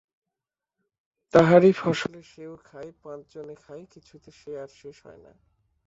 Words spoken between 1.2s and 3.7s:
তাহারই ফসলে সেও খায়, পাঁচজনে